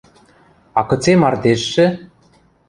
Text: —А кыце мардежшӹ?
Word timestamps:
—А 0.79 0.81
кыце 0.89 1.13
мардежшӹ? 1.21 1.85